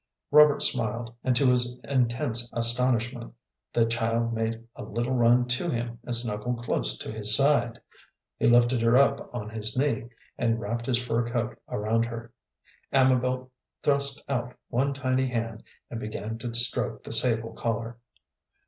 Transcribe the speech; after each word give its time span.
Robert 0.31 0.63
smiled, 0.63 1.13
and 1.23 1.35
to 1.35 1.45
his 1.45 1.77
intense 1.83 2.49
astonishment 2.53 3.35
the 3.71 3.85
child 3.85 4.33
made 4.33 4.63
a 4.75 4.81
little 4.81 5.13
run 5.13 5.45
to 5.49 5.69
him 5.69 5.99
and 6.03 6.15
snuggled 6.15 6.63
close 6.65 6.97
to 6.97 7.11
his 7.11 7.35
side. 7.35 7.79
He 8.39 8.47
lifted 8.47 8.81
her 8.81 8.97
up 8.97 9.29
on 9.31 9.51
his 9.51 9.77
knee, 9.77 10.09
and 10.39 10.59
wrapped 10.59 10.87
his 10.87 10.97
fur 10.97 11.23
coat 11.27 11.55
around 11.69 12.05
her. 12.07 12.33
Amabel 12.91 13.51
thrust 13.83 14.23
out 14.27 14.55
one 14.69 14.91
tiny 14.93 15.27
hand 15.27 15.61
and 15.91 15.99
began 15.99 16.39
to 16.39 16.51
stroke 16.55 17.03
the 17.03 17.11
sable 17.13 17.53
collar. 17.53 17.99